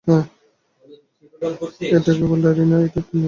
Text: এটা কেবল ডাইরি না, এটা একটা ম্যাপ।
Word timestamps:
এটা 0.07 0.21
কেবল 2.17 2.39
ডাইরি 2.43 2.65
না, 2.65 2.79
এটা 2.79 3.01
একটা 3.01 3.03
ম্যাপ। 3.03 3.11